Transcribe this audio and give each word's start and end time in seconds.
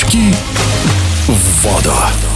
Прыжки 0.00 0.34
в 1.26 1.62
воду. 1.62 2.29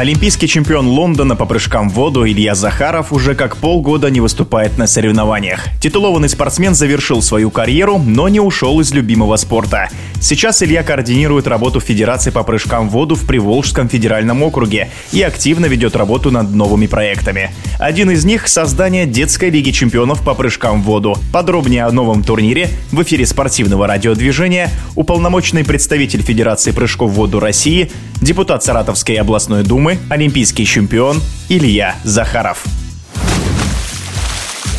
Олимпийский 0.00 0.48
чемпион 0.48 0.86
Лондона 0.86 1.36
по 1.36 1.44
прыжкам 1.44 1.90
в 1.90 1.92
воду 1.92 2.26
Илья 2.26 2.54
Захаров 2.54 3.12
уже 3.12 3.34
как 3.34 3.58
полгода 3.58 4.08
не 4.08 4.22
выступает 4.22 4.78
на 4.78 4.86
соревнованиях. 4.86 5.66
Титулованный 5.78 6.30
спортсмен 6.30 6.74
завершил 6.74 7.20
свою 7.20 7.50
карьеру, 7.50 7.98
но 7.98 8.26
не 8.30 8.40
ушел 8.40 8.80
из 8.80 8.94
любимого 8.94 9.36
спорта. 9.36 9.90
Сейчас 10.18 10.62
Илья 10.62 10.82
координирует 10.82 11.46
работу 11.46 11.80
Федерации 11.80 12.30
по 12.30 12.42
прыжкам 12.44 12.88
в 12.88 12.92
воду 12.92 13.14
в 13.14 13.26
Приволжском 13.26 13.90
федеральном 13.90 14.42
округе 14.42 14.88
и 15.12 15.20
активно 15.20 15.66
ведет 15.66 15.94
работу 15.96 16.30
над 16.30 16.50
новыми 16.50 16.86
проектами. 16.86 17.50
Один 17.78 18.10
из 18.10 18.24
них— 18.24 18.48
создание 18.48 19.04
детской 19.04 19.50
лиги 19.50 19.70
чемпионов 19.70 20.24
по 20.24 20.32
прыжкам 20.32 20.82
в 20.82 20.86
воду. 20.86 21.18
Подробнее 21.30 21.84
о 21.84 21.92
новом 21.92 22.22
турнире 22.22 22.70
в 22.90 23.02
эфире 23.02 23.26
спортивного 23.26 23.86
радиодвижения 23.86 24.70
уполномоченный 24.94 25.64
представитель 25.64 26.22
Федерации 26.22 26.70
прыжков 26.70 27.10
в 27.10 27.14
воду 27.14 27.40
России, 27.40 27.90
депутат 28.20 28.62
Саратовской 28.62 29.16
областной 29.16 29.62
думы 29.62 29.98
олимпийский 30.08 30.64
чемпион 30.64 31.20
Илья 31.48 31.96
Захаров. 32.04 32.64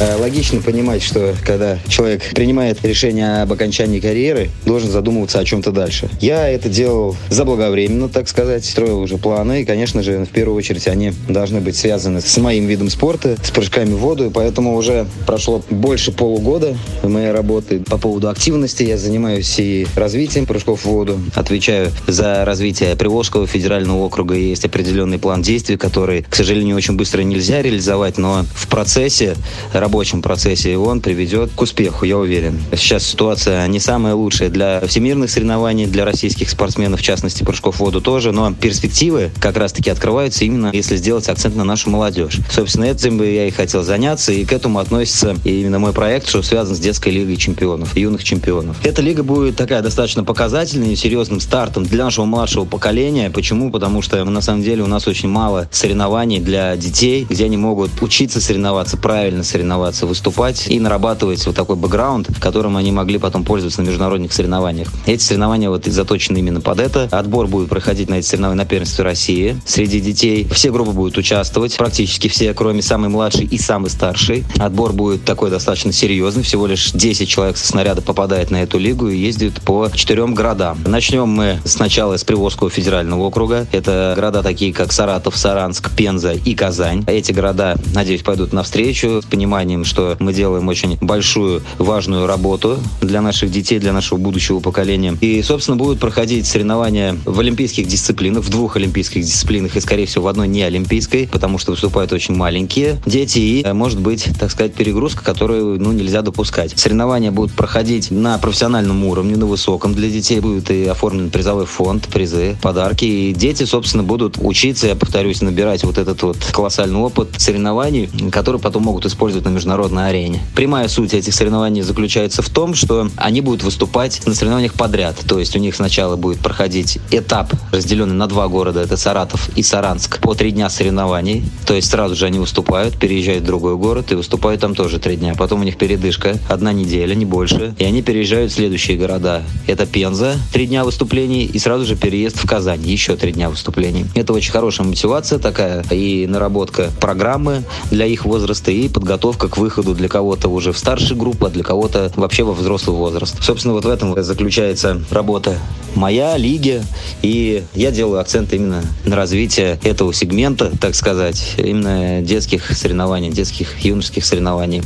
Э, 0.02 0.16
логично 0.16 0.62
понимать, 0.62 1.04
что 1.04 1.36
когда 1.46 1.78
человек 1.88 2.24
принимает 2.34 2.84
решение 2.84 3.44
об 3.44 3.54
окончании 3.54 4.00
карьеры, 4.00 4.50
должен 4.66 4.90
задумываться 4.90 5.38
о 5.38 5.46
чем-то 5.46 5.72
дальше. 5.72 6.10
Я 6.20 6.50
это 6.50 6.70
делал 6.70 7.16
заблаговременно, 7.30 8.10
так 8.10 8.28
сказать, 8.28 8.66
строил 8.66 9.00
уже 9.00 9.20
планы, 9.20 9.62
и, 9.62 9.66
конечно 9.66 10.02
же, 10.02 10.26
в 10.26 10.30
первую 10.30 10.58
очередь 10.58 10.88
они 10.88 11.14
должны 11.30 11.62
быть 11.62 11.76
связаны 11.76 12.22
с 12.22 12.38
моим 12.38 12.66
видом 12.66 12.90
спорта, 12.90 13.38
с 13.44 13.52
прыжками 13.52 13.94
в 13.94 13.98
воду, 13.98 14.26
и 14.26 14.30
поэтому 14.32 14.76
уже 14.76 15.06
прошло 15.28 15.64
больше 15.70 16.12
полугода 16.12 16.76
моей 17.04 17.30
работы. 17.30 17.82
По 17.82 18.00
поводу 18.00 18.30
активности 18.30 18.82
я 18.82 18.98
занимаюсь 18.98 19.54
и 19.60 19.86
развитием 19.96 20.48
прыжков 20.48 20.82
в 20.82 20.86
воду, 20.86 21.20
отвечаю 21.36 21.92
за 22.08 22.44
развитие 22.44 22.96
Приволжского 22.96 23.46
федерального 23.46 24.00
округа, 24.00 24.34
есть 24.34 24.66
определенный 24.66 25.20
план 25.20 25.44
действий, 25.44 25.78
который, 25.78 26.26
к 26.28 26.34
сожалению, 26.36 26.76
очень 26.76 26.96
быстро 26.96 27.22
нельзя 27.22 27.62
реализовать, 27.62 28.18
но 28.18 28.48
в 28.56 28.68
процессе 28.68 29.36
работы 29.72 29.91
рабочем 29.92 30.22
процессе, 30.22 30.72
и 30.72 30.76
он 30.76 31.02
приведет 31.02 31.52
к 31.54 31.62
успеху, 31.62 32.06
я 32.06 32.18
уверен. 32.18 32.58
Сейчас 32.72 33.06
ситуация 33.06 33.68
не 33.68 33.82
самая 33.82 34.16
лучшая 34.16 34.48
для 34.48 34.80
всемирных 34.88 35.30
соревнований, 35.30 35.86
для 35.86 36.06
российских 36.06 36.50
спортсменов, 36.50 37.02
в 37.02 37.04
частности, 37.04 37.44
прыжков 37.44 37.76
в 37.76 37.80
воду 37.82 38.00
тоже, 38.00 38.32
но 38.32 38.54
перспективы 38.54 39.32
как 39.42 39.58
раз-таки 39.58 39.90
открываются 39.90 40.46
именно 40.46 40.72
если 40.72 40.96
сделать 40.96 41.28
акцент 41.28 41.58
на 41.58 41.66
нашу 41.66 41.90
молодежь. 41.90 42.40
Собственно, 42.50 42.86
этим 42.86 43.18
бы 43.18 43.28
я 43.28 43.48
и 43.48 43.52
хотел 43.52 43.84
заняться, 43.84 44.32
и 44.32 44.46
к 44.46 44.54
этому 44.54 44.80
относится 44.80 45.36
именно 45.44 45.78
мой 45.78 45.92
проект, 45.92 46.30
что 46.30 46.42
связан 46.42 46.74
с 46.74 46.80
детской 46.80 47.10
лигой 47.10 47.36
чемпионов, 47.36 47.98
юных 47.98 48.24
чемпионов. 48.24 48.78
Эта 48.86 49.02
лига 49.02 49.24
будет 49.24 49.58
такая 49.58 49.82
достаточно 49.82 50.24
показательной 50.24 50.94
и 50.94 50.96
серьезным 50.96 51.42
стартом 51.42 51.84
для 51.84 52.06
нашего 52.06 52.24
младшего 52.24 52.64
поколения. 52.64 53.30
Почему? 53.30 53.70
Потому 53.70 54.02
что 54.02 54.24
на 54.24 54.40
самом 54.40 54.64
деле 54.64 54.84
у 54.84 54.88
нас 54.88 55.06
очень 55.06 55.28
мало 55.28 55.68
соревнований 55.70 56.40
для 56.40 56.78
детей, 56.78 57.28
где 57.30 57.44
они 57.44 57.58
могут 57.58 58.02
учиться 58.02 58.40
соревноваться, 58.40 58.96
правильно 58.96 59.44
соревноваться 59.44 59.71
тренироваться, 59.72 60.06
выступать 60.06 60.68
и 60.68 60.80
нарабатывать 60.80 61.46
вот 61.46 61.56
такой 61.56 61.78
бэкграунд, 61.78 62.28
которым 62.40 62.76
они 62.76 62.92
могли 62.92 63.18
потом 63.18 63.46
пользоваться 63.46 63.82
на 63.82 63.88
международных 63.88 64.34
соревнованиях. 64.34 64.90
Эти 65.06 65.24
соревнования 65.24 65.70
вот 65.70 65.86
заточены 65.86 66.40
именно 66.40 66.60
под 66.60 66.80
это. 66.80 67.08
Отбор 67.12 67.48
будет 67.48 67.70
проходить 67.70 68.10
на 68.10 68.16
эти 68.16 68.26
соревнования 68.26 68.64
на 68.64 68.68
первенстве 68.68 69.06
России 69.06 69.56
среди 69.66 70.02
детей. 70.02 70.46
Все 70.52 70.72
группы 70.72 70.92
будут 70.92 71.18
участвовать, 71.18 71.78
практически 71.78 72.28
все, 72.28 72.54
кроме 72.54 72.82
самой 72.82 73.10
младшей 73.10 73.46
и 73.46 73.58
самой 73.58 73.90
старшей. 73.90 74.44
Отбор 74.58 74.92
будет 74.92 75.24
такой 75.24 75.50
достаточно 75.50 75.94
серьезный. 75.94 76.44
Всего 76.44 76.68
лишь 76.68 76.92
10 76.92 77.30
человек 77.30 77.56
со 77.58 77.68
снаряда 77.68 78.02
попадает 78.02 78.52
на 78.52 78.64
эту 78.64 78.78
лигу 78.78 79.08
и 79.08 79.18
ездит 79.18 79.62
по 79.62 79.90
четырем 79.94 80.34
городам. 80.34 80.80
Начнем 80.86 81.30
мы 81.30 81.60
сначала 81.64 82.18
с 82.18 82.24
Приволжского 82.26 82.70
федерального 82.70 83.24
округа. 83.24 83.68
Это 83.72 84.14
города 84.16 84.44
такие, 84.44 84.74
как 84.74 84.92
Саратов, 84.92 85.38
Саранск, 85.38 85.92
Пенза 85.96 86.34
и 86.34 86.56
Казань. 86.56 87.04
Эти 87.08 87.32
города, 87.32 87.78
надеюсь, 87.94 88.22
пойдут 88.22 88.52
навстречу 88.52 89.22
с 89.22 89.26
пониманием 89.62 89.86
что 89.86 90.16
мы 90.20 90.34
делаем 90.34 90.68
очень 90.68 90.98
большую, 91.02 91.62
важную 91.78 92.26
работу 92.26 92.80
для 93.02 93.22
наших 93.22 93.52
детей, 93.52 93.80
для 93.80 93.94
нашего 93.94 94.18
будущего 94.18 94.60
поколения. 94.60 95.16
И, 95.22 95.42
собственно, 95.44 95.78
будут 95.78 96.00
проходить 96.00 96.48
соревнования 96.48 97.18
в 97.26 97.40
олимпийских 97.40 97.88
дисциплинах, 97.88 98.44
в 98.44 98.50
двух 98.50 98.78
олимпийских 98.78 99.22
дисциплинах 99.22 99.76
и, 99.76 99.80
скорее 99.82 100.06
всего, 100.06 100.26
в 100.26 100.28
одной 100.28 100.48
не 100.48 100.64
олимпийской, 100.64 101.28
потому 101.28 101.58
что 101.60 101.72
выступают 101.72 102.12
очень 102.14 102.36
маленькие 102.36 103.00
дети 103.06 103.40
и, 103.40 103.64
э, 103.64 103.74
может 103.74 104.00
быть, 104.00 104.30
так 104.40 104.50
сказать, 104.50 104.74
перегрузка, 104.74 105.24
которую 105.24 105.80
ну, 105.80 105.92
нельзя 105.92 106.22
допускать. 106.22 106.78
Соревнования 106.78 107.32
будут 107.32 107.54
проходить 107.54 108.10
на 108.10 108.38
профессиональном 108.38 109.04
уровне, 109.06 109.36
на 109.36 109.46
высоком 109.46 109.94
для 109.94 110.10
детей. 110.10 110.40
Будет 110.40 110.72
и 110.72 110.86
оформлен 110.86 111.30
призовой 111.30 111.66
фонд, 111.66 112.08
призы, 112.08 112.58
подарки. 112.62 113.06
И 113.06 113.34
дети, 113.34 113.66
собственно, 113.66 114.04
будут 114.04 114.38
учиться, 114.40 114.88
я 114.88 114.96
повторюсь, 114.96 115.42
набирать 115.42 115.84
вот 115.84 115.98
этот 115.98 116.24
вот 116.24 116.38
колоссальный 116.52 117.00
опыт 117.00 117.30
соревнований, 117.38 118.10
который 118.32 118.60
потом 118.60 118.84
могут 118.84 119.06
использовать 119.06 119.46
на 119.46 119.51
международной 119.52 120.10
арене. 120.10 120.42
Прямая 120.56 120.88
суть 120.88 121.14
этих 121.14 121.34
соревнований 121.34 121.82
заключается 121.82 122.42
в 122.42 122.50
том, 122.50 122.74
что 122.74 123.10
они 123.18 123.42
будут 123.42 123.64
выступать 123.64 124.22
на 124.26 124.34
соревнованиях 124.34 124.74
подряд. 124.74 125.16
То 125.28 125.40
есть 125.40 125.56
у 125.56 125.60
них 125.60 125.76
сначала 125.76 126.16
будет 126.16 126.40
проходить 126.40 127.00
этап, 127.12 127.54
разделенный 127.72 128.16
на 128.16 128.28
два 128.28 128.48
города, 128.48 128.82
это 128.82 128.98
Саратов 128.98 129.50
и 129.56 129.64
Саранск, 129.64 130.20
по 130.20 130.34
три 130.34 130.52
дня 130.52 130.70
соревнований. 130.70 131.44
То 131.66 131.74
есть 131.74 131.90
сразу 131.90 132.16
же 132.16 132.26
они 132.26 132.40
выступают, 132.40 132.98
переезжают 132.98 133.44
в 133.44 133.48
другой 133.48 133.76
город 133.78 134.12
и 134.12 134.16
выступают 134.16 134.62
там 134.62 134.76
тоже 134.76 135.00
три 135.00 135.16
дня. 135.16 135.36
Потом 135.38 135.62
у 135.62 135.64
них 135.64 135.78
передышка, 135.78 136.38
одна 136.50 136.74
неделя, 136.74 137.16
не 137.16 137.26
больше. 137.26 137.76
И 137.78 137.84
они 137.84 138.02
переезжают 138.02 138.52
в 138.52 138.56
следующие 138.56 138.98
города. 138.98 139.44
Это 139.68 139.86
Пенза, 139.86 140.36
три 140.54 140.68
дня 140.68 140.84
выступлений, 140.84 141.46
и 141.46 141.60
сразу 141.60 141.86
же 141.86 141.96
переезд 141.96 142.38
в 142.38 142.48
Казань, 142.48 142.82
еще 142.84 143.16
три 143.16 143.32
дня 143.32 143.50
выступлений. 143.50 144.06
Это 144.16 144.34
очень 144.34 144.52
хорошая 144.52 144.88
мотивация 144.88 145.40
такая 145.40 145.84
и 145.92 146.28
наработка 146.28 146.92
программы 147.00 147.64
для 147.90 148.06
их 148.06 148.26
возраста 148.26 148.72
и 148.72 148.88
подготовка 148.88 149.41
к 149.48 149.58
выходу 149.58 149.94
для 149.94 150.08
кого-то 150.08 150.50
уже 150.50 150.72
в 150.72 150.78
старшей 150.78 151.16
группы, 151.16 151.48
а 151.48 151.50
для 151.50 151.64
кого-то 151.64 152.12
вообще 152.16 152.44
во 152.44 152.54
взрослый 152.54 152.96
возраст. 152.96 153.42
Собственно, 153.42 153.74
вот 153.74 153.86
в 153.86 153.90
этом 153.90 154.22
заключается 154.22 155.02
работа 155.10 155.58
моя, 155.96 156.38
лиги, 156.38 156.84
и 157.22 157.64
я 157.74 157.92
делаю 157.92 158.20
акцент 158.20 158.54
именно 158.54 158.84
на 159.06 159.16
развитие 159.16 159.80
этого 159.84 160.14
сегмента, 160.14 160.72
так 160.80 160.96
сказать, 160.96 161.56
именно 161.58 162.22
детских 162.22 162.72
соревнований, 162.76 163.30
детских 163.30 163.84
юношеских 163.84 164.26
соревнований. 164.26 164.82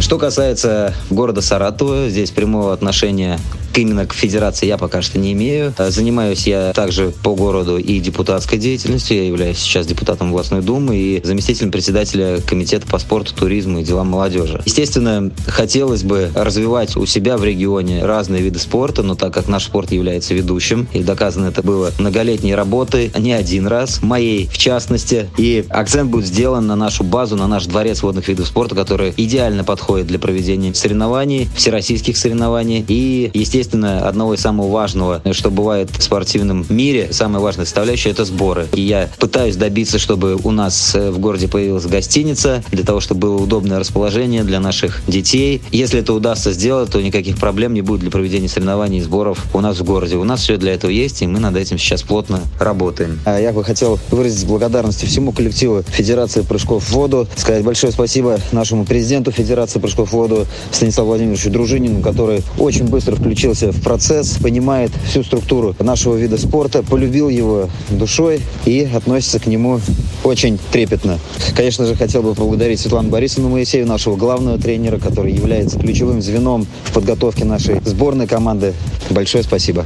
Что 0.00 0.18
касается 0.18 0.94
города 1.10 1.40
Саратова, 1.40 2.08
здесь 2.08 2.30
прямого 2.30 2.72
отношения 2.72 3.38
именно 3.78 4.06
к 4.06 4.14
федерации 4.14 4.66
я 4.66 4.78
пока 4.78 5.02
что 5.02 5.18
не 5.18 5.32
имею. 5.32 5.74
А, 5.76 5.90
занимаюсь 5.90 6.46
я 6.46 6.72
также 6.72 7.12
по 7.22 7.34
городу 7.34 7.76
и 7.78 8.00
депутатской 8.00 8.58
деятельностью. 8.58 9.16
Я 9.16 9.26
являюсь 9.26 9.58
сейчас 9.58 9.86
депутатом 9.86 10.28
областной 10.28 10.62
думы 10.62 10.96
и 10.96 11.20
заместителем 11.22 11.70
председателя 11.70 12.40
комитета 12.40 12.86
по 12.86 12.98
спорту, 12.98 13.34
туризму 13.34 13.80
и 13.80 13.84
делам 13.84 14.08
молодежи. 14.08 14.62
Естественно, 14.64 15.30
хотелось 15.46 16.04
бы 16.04 16.30
развивать 16.34 16.96
у 16.96 17.04
себя 17.06 17.36
в 17.36 17.44
регионе 17.44 18.04
разные 18.04 18.42
виды 18.42 18.58
спорта, 18.58 19.02
но 19.02 19.14
так 19.14 19.34
как 19.34 19.48
наш 19.48 19.64
спорт 19.64 19.92
является 19.92 20.34
ведущим, 20.34 20.88
и 20.92 21.02
доказано 21.02 21.46
это 21.46 21.62
было 21.62 21.92
многолетней 21.98 22.54
работы, 22.54 23.10
не 23.18 23.32
один 23.32 23.66
раз, 23.66 24.02
моей 24.02 24.46
в 24.46 24.56
частности, 24.56 25.28
и 25.36 25.64
акцент 25.68 26.10
будет 26.10 26.26
сделан 26.26 26.66
на 26.66 26.76
нашу 26.76 27.04
базу, 27.04 27.36
на 27.36 27.46
наш 27.46 27.66
дворец 27.66 28.02
водных 28.02 28.28
видов 28.28 28.46
спорта, 28.46 28.74
который 28.74 29.12
идеально 29.16 29.64
подходит 29.64 29.75
для 30.04 30.18
проведения 30.18 30.74
соревнований, 30.74 31.48
всероссийских 31.54 32.16
соревнований 32.16 32.84
и, 32.86 33.30
естественно, 33.34 33.66
естественно, 33.66 34.08
одного 34.08 34.34
из 34.34 34.40
самого 34.40 34.70
важного, 34.70 35.22
что 35.32 35.50
бывает 35.50 35.90
в 35.90 36.02
спортивном 36.02 36.64
мире, 36.68 37.08
самая 37.10 37.42
важная 37.42 37.64
составляющая– 37.64 38.10
это 38.12 38.24
сборы. 38.24 38.66
И 38.74 38.80
я 38.80 39.08
пытаюсь 39.18 39.56
добиться, 39.56 39.98
чтобы 39.98 40.36
у 40.36 40.50
нас 40.50 40.94
э, 40.94 41.10
в 41.10 41.18
городе 41.18 41.48
появилась 41.48 41.86
гостиница, 41.86 42.62
для 42.70 42.84
того, 42.84 43.00
чтобы 43.00 43.22
было 43.22 43.42
удобное 43.42 43.78
расположение 43.78 44.44
для 44.44 44.60
наших 44.60 45.02
детей. 45.08 45.62
Если 45.72 46.00
это 46.00 46.12
удастся 46.12 46.52
сделать, 46.52 46.90
то 46.90 47.00
никаких 47.00 47.38
проблем 47.38 47.74
не 47.74 47.82
будет 47.82 48.00
для 48.00 48.10
проведения 48.10 48.48
соревнований 48.48 48.98
и 48.98 49.02
сборов 49.02 49.44
у 49.52 49.60
нас 49.60 49.78
в 49.78 49.84
городе. 49.84 50.16
У 50.16 50.24
нас 50.24 50.40
все 50.40 50.56
для 50.56 50.74
этого 50.74 50.90
есть, 50.90 51.22
и 51.22 51.26
мы 51.26 51.40
над 51.40 51.56
этим 51.56 51.78
сейчас 51.78 52.02
плотно 52.02 52.40
работаем. 52.60 53.18
А 53.24 53.38
я 53.38 53.52
бы 53.52 53.64
хотел 53.64 53.98
выразить 54.10 54.46
благодарность 54.46 55.04
всему 55.04 55.32
коллективу 55.32 55.82
Федерации 55.82 56.42
прыжков 56.42 56.84
в 56.84 56.92
воду, 56.92 57.26
сказать 57.36 57.64
большое 57.64 57.92
спасибо 57.92 58.38
нашему 58.52 58.84
президенту 58.84 59.32
Федерации 59.32 59.65
прыжков 59.74 60.10
в 60.10 60.12
воду 60.12 60.46
Станиславу 60.70 61.10
Владимировичу 61.10 61.50
Дружинину, 61.50 62.00
который 62.00 62.42
очень 62.58 62.84
быстро 62.84 63.16
включился 63.16 63.72
в 63.72 63.80
процесс, 63.82 64.38
понимает 64.42 64.90
всю 65.08 65.22
структуру 65.22 65.74
нашего 65.80 66.16
вида 66.16 66.38
спорта, 66.38 66.82
полюбил 66.82 67.28
его 67.28 67.68
душой 67.90 68.40
и 68.64 68.88
относится 68.94 69.38
к 69.38 69.46
нему 69.46 69.80
очень 70.24 70.58
трепетно. 70.72 71.18
Конечно 71.54 71.86
же, 71.86 71.94
хотел 71.94 72.22
бы 72.22 72.34
поблагодарить 72.34 72.80
Светлану 72.80 73.10
Борисовну 73.10 73.48
Моисею, 73.48 73.86
нашего 73.86 74.16
главного 74.16 74.58
тренера, 74.58 74.98
который 74.98 75.32
является 75.32 75.78
ключевым 75.78 76.22
звеном 76.22 76.66
в 76.84 76.92
подготовке 76.92 77.44
нашей 77.44 77.80
сборной 77.84 78.26
команды. 78.26 78.74
Большое 79.10 79.44
спасибо. 79.44 79.84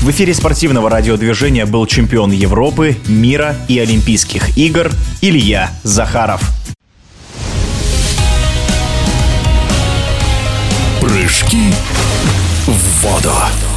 В 0.00 0.08
эфире 0.10 0.32
спортивного 0.32 0.88
радиодвижения 0.88 1.66
был 1.66 1.84
чемпион 1.84 2.30
Европы, 2.30 2.96
мира 3.06 3.54
и 3.68 3.78
Олимпийских 3.78 4.56
игр 4.56 4.90
Илья 5.20 5.70
Захаров. 5.82 6.59
прыжки 11.30 11.72
в 12.66 13.02
воду. 13.02 13.69